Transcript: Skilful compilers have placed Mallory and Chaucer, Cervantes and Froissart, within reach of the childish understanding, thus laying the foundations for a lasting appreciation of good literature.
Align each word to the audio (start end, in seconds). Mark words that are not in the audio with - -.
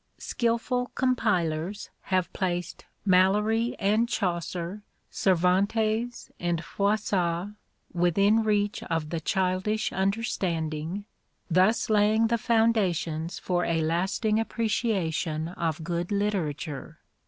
Skilful 0.17 0.87
compilers 0.95 1.91
have 2.05 2.33
placed 2.33 2.85
Mallory 3.05 3.75
and 3.77 4.09
Chaucer, 4.09 4.81
Cervantes 5.11 6.31
and 6.39 6.63
Froissart, 6.63 7.49
within 7.93 8.41
reach 8.41 8.81
of 8.85 9.11
the 9.11 9.19
childish 9.19 9.93
understanding, 9.93 11.05
thus 11.51 11.87
laying 11.87 12.29
the 12.29 12.39
foundations 12.39 13.37
for 13.37 13.63
a 13.63 13.81
lasting 13.83 14.39
appreciation 14.39 15.49
of 15.49 15.83
good 15.83 16.11
literature. 16.11 16.97